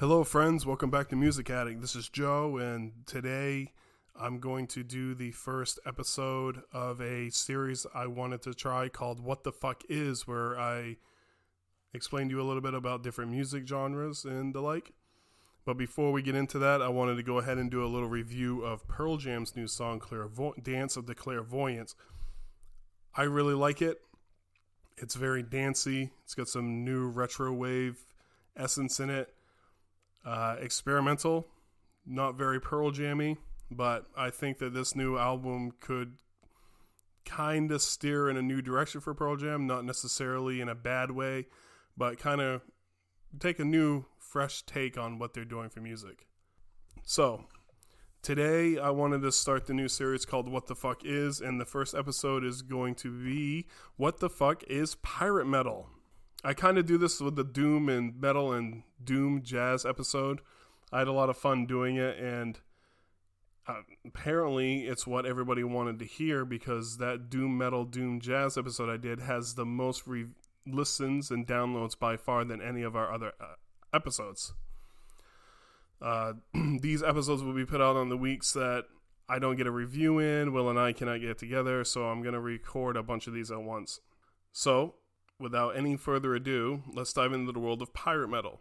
Hello, 0.00 0.22
friends. 0.22 0.64
Welcome 0.64 0.90
back 0.90 1.08
to 1.08 1.16
Music 1.16 1.50
Addict. 1.50 1.80
This 1.80 1.96
is 1.96 2.08
Joe, 2.08 2.56
and 2.56 2.92
today 3.04 3.72
I'm 4.14 4.38
going 4.38 4.68
to 4.68 4.84
do 4.84 5.12
the 5.12 5.32
first 5.32 5.80
episode 5.84 6.62
of 6.72 7.00
a 7.00 7.30
series 7.30 7.84
I 7.92 8.06
wanted 8.06 8.40
to 8.42 8.54
try 8.54 8.88
called 8.88 9.18
What 9.18 9.42
the 9.42 9.50
Fuck 9.50 9.82
Is, 9.88 10.24
where 10.24 10.56
I 10.56 10.98
explain 11.92 12.28
to 12.28 12.36
you 12.36 12.40
a 12.40 12.46
little 12.46 12.62
bit 12.62 12.74
about 12.74 13.02
different 13.02 13.32
music 13.32 13.66
genres 13.66 14.24
and 14.24 14.54
the 14.54 14.60
like. 14.60 14.92
But 15.64 15.76
before 15.76 16.12
we 16.12 16.22
get 16.22 16.36
into 16.36 16.60
that, 16.60 16.80
I 16.80 16.90
wanted 16.90 17.16
to 17.16 17.24
go 17.24 17.38
ahead 17.38 17.58
and 17.58 17.68
do 17.68 17.84
a 17.84 17.90
little 17.90 18.08
review 18.08 18.62
of 18.64 18.86
Pearl 18.86 19.16
Jam's 19.16 19.56
new 19.56 19.66
song, 19.66 19.98
Clairvo- 19.98 20.62
Dance 20.62 20.96
of 20.96 21.06
the 21.06 21.14
Clairvoyants. 21.16 21.96
I 23.16 23.24
really 23.24 23.54
like 23.54 23.82
it. 23.82 23.98
It's 24.96 25.16
very 25.16 25.42
dancey, 25.42 26.12
it's 26.22 26.36
got 26.36 26.46
some 26.46 26.84
new 26.84 27.08
retro 27.08 27.52
wave 27.52 27.98
essence 28.56 29.00
in 29.00 29.10
it. 29.10 29.34
Uh, 30.24 30.56
experimental, 30.60 31.46
not 32.04 32.36
very 32.36 32.60
Pearl 32.60 32.90
Jammy, 32.90 33.38
but 33.70 34.06
I 34.16 34.30
think 34.30 34.58
that 34.58 34.74
this 34.74 34.94
new 34.94 35.16
album 35.16 35.72
could 35.80 36.16
kind 37.24 37.70
of 37.70 37.82
steer 37.82 38.28
in 38.28 38.36
a 38.36 38.42
new 38.42 38.62
direction 38.62 39.00
for 39.00 39.14
Pearl 39.14 39.36
Jam, 39.36 39.66
not 39.66 39.84
necessarily 39.84 40.60
in 40.60 40.68
a 40.68 40.74
bad 40.74 41.10
way, 41.10 41.46
but 41.96 42.18
kind 42.18 42.40
of 42.40 42.62
take 43.38 43.58
a 43.58 43.64
new, 43.64 44.04
fresh 44.18 44.62
take 44.62 44.96
on 44.96 45.18
what 45.18 45.34
they're 45.34 45.44
doing 45.44 45.68
for 45.68 45.80
music. 45.80 46.26
So, 47.04 47.44
today 48.22 48.78
I 48.78 48.90
wanted 48.90 49.22
to 49.22 49.32
start 49.32 49.66
the 49.66 49.74
new 49.74 49.88
series 49.88 50.24
called 50.24 50.48
What 50.48 50.66
the 50.66 50.74
Fuck 50.74 51.04
Is, 51.04 51.40
and 51.40 51.60
the 51.60 51.66
first 51.66 51.94
episode 51.94 52.44
is 52.44 52.62
going 52.62 52.94
to 52.96 53.10
be 53.10 53.66
What 53.96 54.20
the 54.20 54.30
Fuck 54.30 54.64
is 54.64 54.94
Pirate 54.96 55.46
Metal? 55.46 55.88
I 56.44 56.54
kind 56.54 56.78
of 56.78 56.86
do 56.86 56.98
this 56.98 57.20
with 57.20 57.36
the 57.36 57.44
Doom 57.44 57.88
and 57.88 58.20
Metal 58.20 58.52
and 58.52 58.84
Doom 59.02 59.42
Jazz 59.42 59.84
episode. 59.84 60.40
I 60.92 61.00
had 61.00 61.08
a 61.08 61.12
lot 61.12 61.30
of 61.30 61.36
fun 61.36 61.66
doing 61.66 61.96
it, 61.96 62.18
and 62.18 62.60
uh, 63.66 63.82
apparently 64.06 64.86
it's 64.86 65.06
what 65.06 65.26
everybody 65.26 65.64
wanted 65.64 65.98
to 65.98 66.04
hear 66.04 66.44
because 66.44 66.98
that 66.98 67.28
Doom 67.28 67.58
Metal 67.58 67.84
Doom 67.84 68.20
Jazz 68.20 68.56
episode 68.56 68.88
I 68.88 68.96
did 68.96 69.20
has 69.20 69.54
the 69.54 69.66
most 69.66 70.06
re- 70.06 70.28
listens 70.66 71.30
and 71.30 71.46
downloads 71.46 71.98
by 71.98 72.16
far 72.16 72.44
than 72.44 72.62
any 72.62 72.82
of 72.82 72.94
our 72.94 73.12
other 73.12 73.32
uh, 73.40 73.54
episodes. 73.92 74.54
Uh, 76.00 76.34
these 76.80 77.02
episodes 77.02 77.42
will 77.42 77.54
be 77.54 77.66
put 77.66 77.80
out 77.80 77.96
on 77.96 78.08
the 78.08 78.16
weeks 78.16 78.52
that 78.52 78.84
I 79.28 79.38
don't 79.38 79.56
get 79.56 79.66
a 79.66 79.72
review 79.72 80.18
in. 80.18 80.52
Will 80.52 80.70
and 80.70 80.78
I 80.78 80.92
cannot 80.92 81.20
get 81.20 81.38
together, 81.38 81.84
so 81.84 82.06
I'm 82.06 82.22
going 82.22 82.34
to 82.34 82.40
record 82.40 82.96
a 82.96 83.02
bunch 83.02 83.26
of 83.26 83.34
these 83.34 83.50
at 83.50 83.62
once. 83.62 84.00
So, 84.52 84.94
without 85.40 85.76
any 85.76 85.96
further 85.96 86.34
ado, 86.34 86.82
let's 86.92 87.12
dive 87.12 87.32
into 87.32 87.52
the 87.52 87.60
world 87.60 87.80
of 87.80 87.92
pirate 87.92 88.28
metal. 88.28 88.60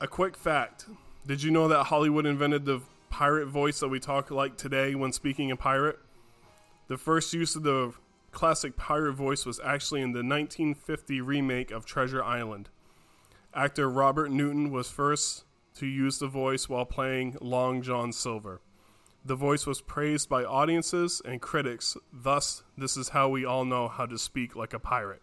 A 0.00 0.06
quick 0.06 0.36
fact 0.36 0.86
Did 1.26 1.42
you 1.42 1.50
know 1.50 1.68
that 1.68 1.84
Hollywood 1.84 2.26
invented 2.26 2.64
the 2.64 2.82
pirate 3.08 3.46
voice 3.46 3.80
that 3.80 3.88
we 3.88 4.00
talk 4.00 4.30
like 4.30 4.56
today 4.56 4.94
when 4.94 5.12
speaking 5.12 5.48
in 5.48 5.56
pirate? 5.56 5.98
The 6.88 6.98
first 6.98 7.32
use 7.32 7.56
of 7.56 7.62
the 7.62 7.94
classic 8.32 8.76
pirate 8.76 9.14
voice 9.14 9.46
was 9.46 9.60
actually 9.64 10.02
in 10.02 10.12
the 10.12 10.18
1950 10.18 11.20
remake 11.22 11.70
of 11.70 11.86
Treasure 11.86 12.22
Island. 12.22 12.68
Actor 13.54 13.88
Robert 13.88 14.30
Newton 14.30 14.70
was 14.70 14.90
first 14.90 15.44
to 15.76 15.86
use 15.86 16.18
the 16.18 16.28
voice 16.28 16.68
while 16.68 16.84
playing 16.84 17.38
Long 17.40 17.80
John 17.80 18.12
Silver. 18.12 18.60
The 19.24 19.36
voice 19.36 19.66
was 19.66 19.80
praised 19.80 20.28
by 20.28 20.44
audiences 20.44 21.22
and 21.24 21.40
critics, 21.40 21.96
thus, 22.12 22.62
this 22.76 22.96
is 22.96 23.10
how 23.10 23.28
we 23.28 23.44
all 23.44 23.64
know 23.64 23.88
how 23.88 24.06
to 24.06 24.18
speak 24.18 24.54
like 24.54 24.72
a 24.72 24.78
pirate. 24.78 25.22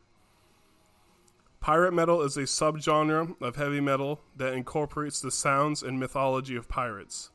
Pirate 1.68 1.92
metal 1.92 2.22
is 2.22 2.38
a 2.38 2.44
subgenre 2.44 3.36
of 3.42 3.58
heavy 3.58 3.82
metal 3.82 4.22
that 4.38 4.54
incorporates 4.54 5.20
the 5.20 5.30
sounds 5.30 5.84
and 5.84 6.00
mythology 6.00 6.56
of 6.56 6.70
pirates. 6.70 7.30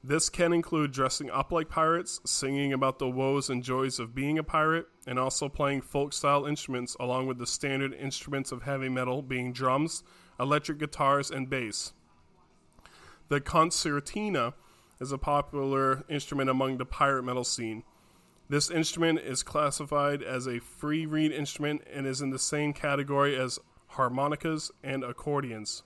This 0.00 0.28
can 0.28 0.52
include 0.52 0.92
dressing 0.92 1.28
up 1.28 1.50
like 1.50 1.68
pirates, 1.68 2.20
singing 2.24 2.72
about 2.72 3.00
the 3.00 3.10
woes 3.10 3.50
and 3.50 3.64
joys 3.64 3.98
of 3.98 4.14
being 4.14 4.38
a 4.38 4.44
pirate, 4.44 4.86
and 5.08 5.18
also 5.18 5.48
playing 5.48 5.80
folk 5.80 6.12
style 6.12 6.46
instruments 6.46 6.96
along 7.00 7.26
with 7.26 7.38
the 7.38 7.48
standard 7.48 7.92
instruments 7.94 8.52
of 8.52 8.62
heavy 8.62 8.88
metal 8.88 9.22
being 9.22 9.52
drums, 9.52 10.04
electric 10.38 10.78
guitars, 10.78 11.32
and 11.32 11.50
bass. 11.50 11.94
The 13.28 13.40
concertina 13.40 14.54
is 15.00 15.10
a 15.10 15.18
popular 15.18 16.04
instrument 16.08 16.48
among 16.48 16.78
the 16.78 16.86
pirate 16.86 17.24
metal 17.24 17.42
scene. 17.42 17.82
This 18.48 18.70
instrument 18.70 19.20
is 19.20 19.42
classified 19.42 20.22
as 20.22 20.46
a 20.46 20.58
free 20.58 21.06
reed 21.06 21.32
instrument 21.32 21.82
and 21.92 22.06
is 22.06 22.20
in 22.20 22.30
the 22.30 22.38
same 22.38 22.72
category 22.72 23.36
as 23.36 23.58
harmonicas 23.88 24.70
and 24.82 25.02
accordions. 25.02 25.82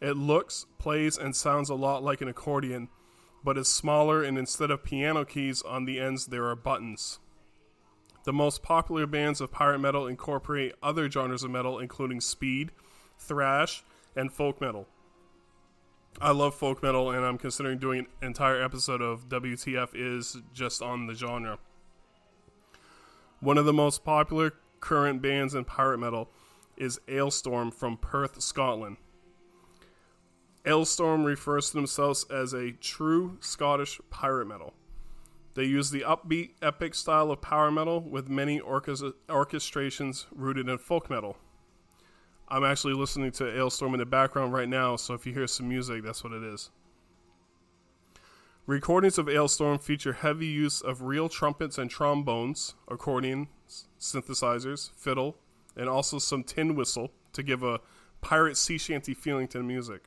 It 0.00 0.16
looks, 0.16 0.66
plays, 0.78 1.18
and 1.18 1.34
sounds 1.34 1.70
a 1.70 1.74
lot 1.74 2.04
like 2.04 2.20
an 2.20 2.28
accordion, 2.28 2.88
but 3.42 3.58
is 3.58 3.68
smaller, 3.68 4.22
and 4.22 4.38
instead 4.38 4.70
of 4.70 4.84
piano 4.84 5.24
keys 5.24 5.62
on 5.62 5.86
the 5.86 5.98
ends, 5.98 6.26
there 6.26 6.46
are 6.46 6.54
buttons. 6.54 7.18
The 8.24 8.32
most 8.32 8.62
popular 8.62 9.06
bands 9.06 9.40
of 9.40 9.50
pirate 9.50 9.80
metal 9.80 10.06
incorporate 10.06 10.74
other 10.82 11.10
genres 11.10 11.42
of 11.42 11.50
metal, 11.50 11.78
including 11.78 12.20
speed, 12.20 12.70
thrash, 13.18 13.82
and 14.14 14.32
folk 14.32 14.60
metal. 14.60 14.86
I 16.20 16.30
love 16.30 16.54
folk 16.54 16.82
metal, 16.82 17.10
and 17.10 17.24
I'm 17.24 17.38
considering 17.38 17.78
doing 17.78 18.06
an 18.20 18.28
entire 18.28 18.62
episode 18.62 19.00
of 19.00 19.28
WTF 19.28 19.90
is 19.94 20.36
just 20.52 20.82
on 20.82 21.06
the 21.06 21.14
genre. 21.14 21.58
One 23.40 23.56
of 23.56 23.66
the 23.66 23.72
most 23.72 24.04
popular 24.04 24.54
current 24.80 25.22
bands 25.22 25.54
in 25.54 25.64
pirate 25.64 25.98
metal 25.98 26.30
is 26.76 27.00
Alestorm 27.06 27.72
from 27.72 27.96
Perth, 27.96 28.40
Scotland. 28.42 28.96
Alestorm 30.64 31.24
refers 31.24 31.70
to 31.70 31.76
themselves 31.76 32.26
as 32.30 32.52
a 32.52 32.72
true 32.72 33.38
Scottish 33.40 34.00
pirate 34.10 34.46
metal. 34.46 34.74
They 35.54 35.64
use 35.64 35.90
the 35.90 36.00
upbeat, 36.00 36.50
epic 36.62 36.94
style 36.94 37.30
of 37.30 37.40
power 37.40 37.70
metal 37.70 38.00
with 38.00 38.28
many 38.28 38.60
orchest- 38.60 39.14
orchestrations 39.28 40.26
rooted 40.32 40.68
in 40.68 40.78
folk 40.78 41.08
metal. 41.08 41.36
I'm 42.48 42.64
actually 42.64 42.94
listening 42.94 43.30
to 43.32 43.44
Alestorm 43.44 43.92
in 43.92 43.98
the 43.98 44.06
background 44.06 44.52
right 44.52 44.68
now, 44.68 44.96
so 44.96 45.14
if 45.14 45.26
you 45.26 45.32
hear 45.32 45.46
some 45.46 45.68
music, 45.68 46.02
that's 46.02 46.24
what 46.24 46.32
it 46.32 46.42
is. 46.42 46.70
Recordings 48.68 49.16
of 49.16 49.28
Alestorm 49.28 49.80
feature 49.80 50.12
heavy 50.12 50.46
use 50.46 50.82
of 50.82 51.00
real 51.00 51.30
trumpets 51.30 51.78
and 51.78 51.90
trombones, 51.90 52.74
accordions, 52.86 53.48
synthesizers, 53.98 54.90
fiddle, 54.94 55.38
and 55.74 55.88
also 55.88 56.18
some 56.18 56.44
tin 56.44 56.74
whistle 56.74 57.10
to 57.32 57.42
give 57.42 57.62
a 57.62 57.80
pirate 58.20 58.58
sea 58.58 58.76
shanty 58.76 59.14
feeling 59.14 59.48
to 59.48 59.56
the 59.56 59.64
music. 59.64 60.02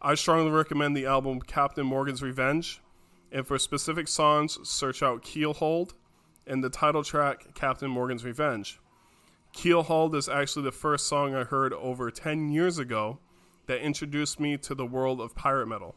I 0.00 0.14
strongly 0.14 0.50
recommend 0.50 0.96
the 0.96 1.04
album 1.04 1.42
Captain 1.42 1.84
Morgan's 1.84 2.22
Revenge, 2.22 2.80
and 3.30 3.46
for 3.46 3.58
specific 3.58 4.08
songs, 4.08 4.58
search 4.66 5.02
out 5.02 5.22
Keelhauled 5.22 5.92
and 6.46 6.64
the 6.64 6.70
title 6.70 7.04
track 7.04 7.54
Captain 7.54 7.90
Morgan's 7.90 8.24
Revenge. 8.24 8.80
Keelhauled 9.54 10.14
is 10.14 10.26
actually 10.26 10.64
the 10.64 10.72
first 10.72 11.06
song 11.06 11.34
I 11.34 11.44
heard 11.44 11.74
over 11.74 12.10
10 12.10 12.50
years 12.50 12.78
ago 12.78 13.18
that 13.66 13.82
introduced 13.82 14.40
me 14.40 14.56
to 14.56 14.74
the 14.74 14.86
world 14.86 15.20
of 15.20 15.34
pirate 15.34 15.66
metal. 15.66 15.96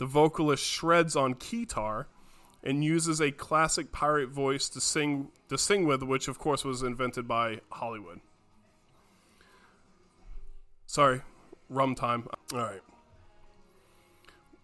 The 0.00 0.06
vocalist 0.06 0.64
shreds 0.64 1.14
on 1.14 1.34
keytar 1.34 2.06
and 2.64 2.82
uses 2.82 3.20
a 3.20 3.30
classic 3.30 3.92
pirate 3.92 4.30
voice 4.30 4.66
to 4.70 4.80
sing 4.80 5.28
to 5.50 5.58
sing 5.58 5.86
with, 5.86 6.02
which 6.02 6.26
of 6.26 6.38
course 6.38 6.64
was 6.64 6.82
invented 6.82 7.28
by 7.28 7.60
Hollywood. 7.70 8.20
Sorry, 10.86 11.20
rum 11.68 11.94
time. 11.94 12.28
All 12.54 12.60
right. 12.60 12.80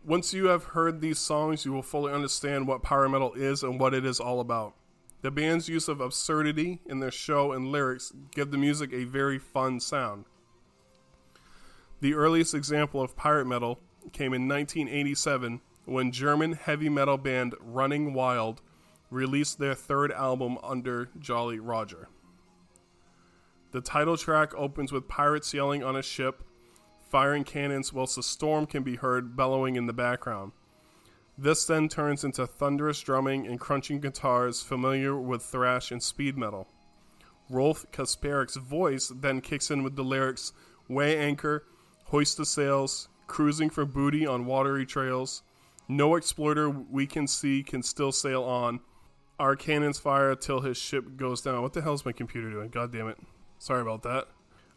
Once 0.07 0.33
you 0.33 0.47
have 0.47 0.65
heard 0.65 1.03
these 1.03 1.19
songs, 1.19 1.67
you 1.67 1.73
will 1.73 1.83
fully 1.83 2.15
understand 2.15 2.67
what 2.67 2.83
pirate 2.83 3.11
metal 3.11 3.35
is 3.35 3.63
and 3.63 3.79
what 3.79 3.93
it 3.93 4.07
is 4.07 4.19
all 4.19 4.41
about. 4.41 4.73
The 5.21 5.31
band's 5.31 5.69
use 5.69 5.87
of 5.87 6.01
absurdity 6.01 6.81
in 6.87 7.01
their 7.01 7.11
show 7.11 7.53
and 7.53 7.71
lyrics 7.71 8.11
give 8.31 8.53
the 8.53 8.57
music 8.57 8.91
a 8.95 9.05
very 9.05 9.39
fun 9.39 9.81
sound. 9.81 10.25
The 12.01 12.15
earliest 12.15 12.55
example 12.55 13.03
of 13.03 13.17
pirate 13.17 13.47
metal 13.47 13.81
came 14.13 14.33
in 14.33 14.49
1987 14.49 15.61
when 15.85 16.13
German 16.13 16.53
heavy 16.53 16.89
metal 16.89 17.17
band 17.17 17.55
Running 17.61 18.13
Wild 18.13 18.61
released 19.11 19.59
their 19.59 19.75
third 19.75 20.11
album 20.13 20.59
under 20.63 21.09
Jolly 21.19 21.59
Roger. 21.59 22.09
The 23.71 23.81
title 23.81 24.17
track 24.17 24.55
opens 24.55 24.93
with 24.93 25.09
pirates 25.09 25.53
yelling 25.53 25.85
on 25.85 25.97
a 25.97 26.03
ship, 26.03 26.43
firing 27.09 27.45
cannons 27.45 27.93
whilst 27.93 28.19
a 28.19 28.23
storm 28.23 28.67
can 28.67 28.83
be 28.83 28.97
heard 28.97 29.37
bellowing 29.37 29.77
in 29.77 29.87
the 29.87 29.93
background. 29.93 30.53
This 31.39 31.65
then 31.67 31.89
turns 31.89 32.25
into 32.25 32.47
thunderous 32.47 33.01
drumming 33.01 33.47
and 33.47 33.61
crunching 33.61 34.01
guitars 34.01 34.63
familiar 34.63 35.19
with 35.21 35.43
thrash 35.43 35.91
and 35.93 36.03
speed 36.03 36.37
metal. 36.39 36.67
Rolf 37.51 37.85
Kasparek's 37.93 38.57
voice 38.57 39.13
then 39.15 39.41
kicks 39.41 39.71
in 39.71 39.83
with 39.83 39.97
the 39.97 40.03
lyrics 40.03 40.53
Weigh 40.89 41.19
anchor, 41.19 41.65
hoist 42.05 42.37
the 42.37 42.47
sails, 42.47 43.09
cruising 43.27 43.71
for 43.71 43.85
booty 43.85 44.27
on 44.27 44.47
watery 44.47 44.87
trails. 44.87 45.43
No 45.89 46.17
exploiter 46.17 46.69
we 46.69 47.07
can 47.07 47.27
see 47.27 47.63
can 47.63 47.83
still 47.83 48.13
sail 48.13 48.43
on. 48.43 48.81
Our 49.39 49.55
cannons 49.55 49.99
fire 49.99 50.35
till 50.35 50.61
his 50.61 50.77
ship 50.77 51.17
goes 51.17 51.43
down. 51.43 51.63
What 51.63 51.75
the 51.75 51.83
hell 51.83 51.95
is 51.95 52.05
my 52.05 52.13
computer 52.13 52.51
doing? 52.51 52.71
God 52.71 52.93
damn 52.93 53.09
it. 53.09 53.19
Sorry 53.59 53.83
about 53.83 54.03
that. 54.03 54.29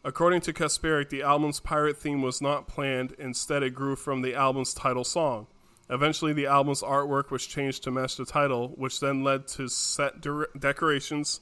According 0.04 0.42
to 0.42 0.54
Kasparek, 0.54 1.10
the 1.10 1.24
album's 1.24 1.60
pirate 1.60 1.98
theme 1.98 2.22
was 2.22 2.42
not 2.42 2.68
planned, 2.68 3.14
instead, 3.20 3.64
it 3.64 3.72
grew 3.72 3.98
from 3.98 4.22
the 4.22 4.34
album's 4.34 4.74
title 4.74 5.04
song. 5.04 5.48
Eventually, 5.90 6.32
the 6.32 6.46
album's 6.46 6.82
artwork 6.82 7.32
was 7.32 7.46
changed 7.46 7.84
to 7.84 7.92
match 7.92 8.16
the 8.16 8.26
title, 8.26 8.70
which 8.70 9.00
then 9.00 9.24
led 9.24 9.48
to 9.50 9.68
set 9.68 10.22
de- 10.22 10.46
decorations 10.58 11.42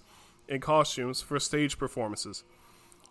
and 0.49 0.61
costumes 0.61 1.21
for 1.21 1.39
stage 1.39 1.77
performances. 1.77 2.43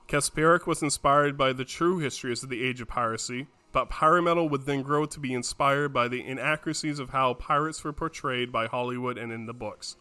Kasparek 0.08 0.66
was 0.66 0.82
inspired 0.82 1.36
by 1.36 1.52
the 1.52 1.64
true 1.64 1.98
histories 1.98 2.42
of 2.42 2.48
the 2.48 2.64
age 2.64 2.80
of 2.80 2.88
piracy, 2.88 3.46
but 3.72 3.90
pirate 3.90 4.22
metal 4.22 4.48
would 4.48 4.66
then 4.66 4.82
grow 4.82 5.04
to 5.06 5.20
be 5.20 5.34
inspired 5.34 5.92
by 5.92 6.08
the 6.08 6.24
inaccuracies 6.24 6.98
of 6.98 7.10
how 7.10 7.34
pirates 7.34 7.84
were 7.84 7.92
portrayed 7.92 8.50
by 8.50 8.66
Hollywood 8.66 9.18
and 9.18 9.32
in 9.32 9.46
the 9.46 9.54
books. 9.54 9.96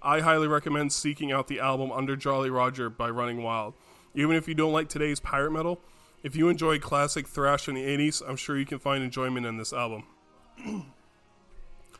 I 0.00 0.20
highly 0.20 0.48
recommend 0.48 0.92
seeking 0.92 1.30
out 1.30 1.48
the 1.48 1.60
album 1.60 1.92
Under 1.92 2.16
Jolly 2.16 2.50
Roger 2.50 2.90
by 2.90 3.08
Running 3.10 3.42
Wild. 3.42 3.74
Even 4.14 4.36
if 4.36 4.48
you 4.48 4.54
don't 4.54 4.72
like 4.72 4.88
today's 4.88 5.20
pirate 5.20 5.52
metal, 5.52 5.80
if 6.22 6.36
you 6.36 6.48
enjoy 6.48 6.78
classic 6.78 7.26
thrash 7.26 7.68
in 7.68 7.74
the 7.74 7.84
80s, 7.84 8.22
I'm 8.26 8.36
sure 8.36 8.58
you 8.58 8.66
can 8.66 8.78
find 8.78 9.02
enjoyment 9.02 9.46
in 9.46 9.56
this 9.56 9.72
album. 9.72 10.04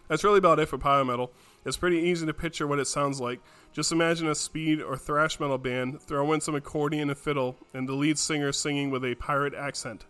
That's 0.08 0.24
really 0.24 0.38
about 0.38 0.58
it 0.58 0.68
for 0.68 0.78
pirate 0.78 1.06
metal. 1.06 1.32
It's 1.64 1.76
pretty 1.76 1.98
easy 1.98 2.26
to 2.26 2.34
picture 2.34 2.66
what 2.66 2.80
it 2.80 2.86
sounds 2.86 3.20
like. 3.20 3.40
Just 3.72 3.92
imagine 3.92 4.28
a 4.28 4.34
speed 4.34 4.82
or 4.82 4.96
thrash 4.96 5.40
metal 5.40 5.58
band, 5.58 6.02
throw 6.02 6.32
in 6.32 6.40
some 6.40 6.54
accordion 6.54 7.08
and 7.08 7.18
fiddle, 7.18 7.56
and 7.72 7.88
the 7.88 7.94
lead 7.94 8.18
singer 8.18 8.52
singing 8.52 8.90
with 8.90 9.04
a 9.04 9.14
pirate 9.14 9.54
accent. 9.54 10.04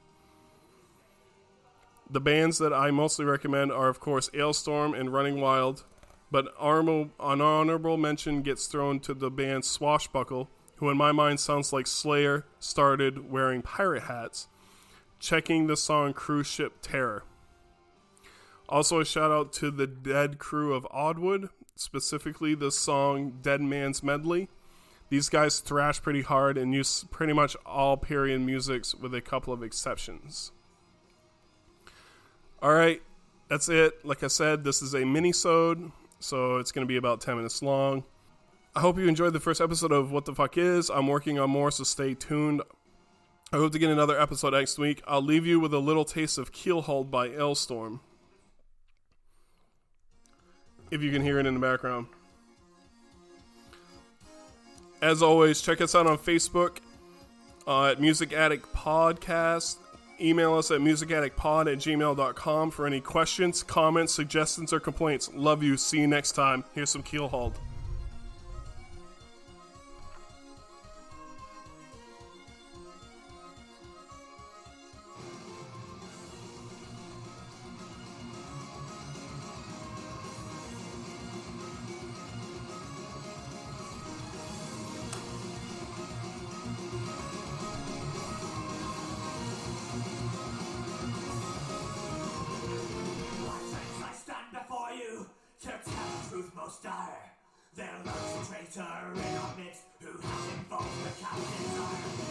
The 2.12 2.20
bands 2.20 2.58
that 2.58 2.74
I 2.74 2.90
mostly 2.90 3.24
recommend 3.24 3.72
are, 3.72 3.88
of 3.88 3.98
course, 3.98 4.28
Alestorm 4.34 4.92
and 4.92 5.14
Running 5.14 5.40
Wild, 5.40 5.84
but 6.30 6.52
an 6.60 7.10
honorable 7.40 7.96
mention 7.96 8.42
gets 8.42 8.66
thrown 8.66 9.00
to 9.00 9.14
the 9.14 9.30
band 9.30 9.64
Swashbuckle, 9.64 10.50
who 10.76 10.90
in 10.90 10.98
my 10.98 11.10
mind 11.10 11.40
sounds 11.40 11.72
like 11.72 11.86
Slayer 11.86 12.44
started 12.58 13.30
wearing 13.30 13.62
pirate 13.62 14.02
hats, 14.02 14.48
checking 15.20 15.68
the 15.68 15.76
song 15.76 16.12
Cruise 16.12 16.46
Ship 16.46 16.74
Terror. 16.82 17.24
Also, 18.68 19.00
a 19.00 19.06
shout 19.06 19.30
out 19.30 19.50
to 19.54 19.70
the 19.70 19.86
Dread 19.86 20.38
crew 20.38 20.74
of 20.74 20.86
Oddwood, 20.94 21.48
specifically 21.76 22.54
the 22.54 22.70
song 22.70 23.38
Dead 23.40 23.62
Man's 23.62 24.02
Medley. 24.02 24.50
These 25.08 25.30
guys 25.30 25.60
thrash 25.60 26.02
pretty 26.02 26.22
hard 26.22 26.58
and 26.58 26.74
use 26.74 27.06
pretty 27.10 27.32
much 27.32 27.56
all 27.64 27.96
period 27.96 28.42
musics 28.42 28.94
with 28.94 29.14
a 29.14 29.22
couple 29.22 29.54
of 29.54 29.62
exceptions. 29.62 30.52
All 32.62 32.72
right, 32.72 33.02
that's 33.48 33.68
it. 33.68 34.06
Like 34.06 34.22
I 34.22 34.28
said, 34.28 34.62
this 34.62 34.82
is 34.82 34.94
a 34.94 35.04
mini-sode, 35.04 35.90
so 36.20 36.58
it's 36.58 36.70
going 36.70 36.86
to 36.86 36.88
be 36.88 36.96
about 36.96 37.20
10 37.20 37.36
minutes 37.36 37.60
long. 37.60 38.04
I 38.74 38.80
hope 38.80 38.98
you 38.98 39.08
enjoyed 39.08 39.32
the 39.32 39.40
first 39.40 39.60
episode 39.60 39.90
of 39.90 40.12
What 40.12 40.24
the 40.24 40.34
Fuck 40.34 40.56
Is. 40.56 40.88
I'm 40.88 41.08
working 41.08 41.40
on 41.40 41.50
more, 41.50 41.72
so 41.72 41.82
stay 41.82 42.14
tuned. 42.14 42.62
I 43.52 43.56
hope 43.56 43.72
to 43.72 43.80
get 43.80 43.90
another 43.90 44.18
episode 44.18 44.54
next 44.54 44.78
week. 44.78 45.02
I'll 45.08 45.20
leave 45.20 45.44
you 45.44 45.58
with 45.58 45.74
a 45.74 45.80
little 45.80 46.04
taste 46.04 46.38
of 46.38 46.52
Keelhauled 46.52 47.10
by 47.10 47.28
Alestorm 47.30 47.98
if 50.92 51.02
you 51.02 51.10
can 51.10 51.22
hear 51.22 51.40
it 51.40 51.46
in 51.46 51.54
the 51.54 51.60
background. 51.60 52.06
As 55.00 55.20
always, 55.20 55.60
check 55.60 55.80
us 55.80 55.96
out 55.96 56.06
on 56.06 56.16
Facebook 56.16 56.76
uh, 57.66 57.86
at 57.86 58.00
Music 58.00 58.32
Addict 58.32 58.72
Podcast. 58.72 59.78
Email 60.22 60.54
us 60.54 60.70
at 60.70 60.80
musicaddictpod 60.80 61.72
at 61.72 61.78
gmail.com 61.78 62.70
for 62.70 62.86
any 62.86 63.00
questions, 63.00 63.62
comments, 63.62 64.14
suggestions, 64.14 64.72
or 64.72 64.80
complaints. 64.80 65.30
Love 65.34 65.62
you. 65.62 65.76
See 65.76 66.00
you 66.00 66.06
next 66.06 66.32
time. 66.32 66.64
Here's 66.74 66.90
some 66.90 67.02
Keelhauled. 67.02 67.54
A 98.76 99.12
in 99.12 99.36
our 99.36 99.54
midst 99.58 99.82
who 100.00 100.08
has 100.08 100.54
invoked 100.54 101.04
the 101.04 101.22
captain's 101.22 101.76
no 101.76 102.21